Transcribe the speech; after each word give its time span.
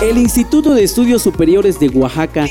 El 0.00 0.16
Instituto 0.16 0.74
de 0.74 0.84
Estudios 0.84 1.22
Superiores 1.22 1.80
de 1.80 1.88
Oaxaca, 1.88 2.46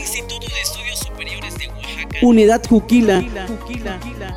Unidad 2.22 2.62
Juquila, 2.68 3.24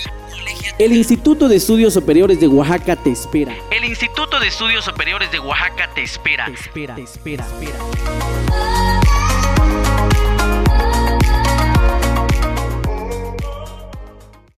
El 0.77 0.93
Instituto 0.93 1.49
de 1.49 1.57
Estudios 1.57 1.93
Superiores 1.93 2.39
de 2.39 2.47
Oaxaca 2.47 2.95
te 2.95 3.11
espera. 3.11 3.53
El 3.71 3.83
Instituto 3.83 4.39
de 4.39 4.47
Estudios 4.47 4.85
Superiores 4.85 5.31
de 5.31 5.39
Oaxaca 5.39 5.89
te 5.93 6.03
espera. 6.03 6.45
Te 6.45 6.53
espera, 6.53 6.95
te 6.95 7.01
espera, 7.01 7.45
te 7.45 7.65
espera. 7.65 9.18